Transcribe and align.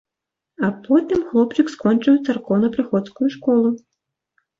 А 0.67 0.69
потым 0.85 1.19
хлопчык 1.27 1.67
скончыў 1.73 2.15
царкоўнапрыходскую 2.29 3.29
школу. 3.35 3.69